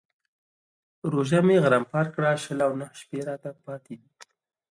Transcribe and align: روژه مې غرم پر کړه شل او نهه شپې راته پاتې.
روژه 1.11 1.39
مې 1.47 1.55
غرم 1.63 1.83
پر 1.91 2.05
کړه 2.13 2.29
شل 2.43 2.59
او 2.67 2.71
نهه 2.79 2.93
شپې 2.99 3.19
راته 3.27 3.49
پاتې. 3.65 3.95